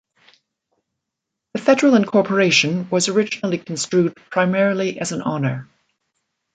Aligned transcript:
The 1.53 1.61
federal 1.61 1.93
incorporation 1.93 2.89
was 2.89 3.07
originally 3.07 3.59
construed 3.59 4.15
primarily 4.31 4.99
as 4.99 5.11
an 5.11 5.21
honor. 5.21 5.67